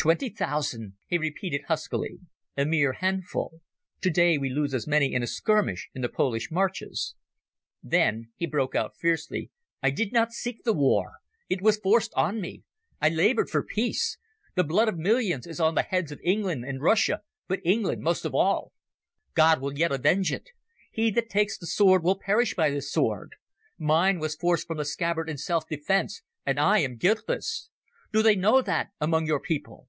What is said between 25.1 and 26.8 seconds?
in self defence, and I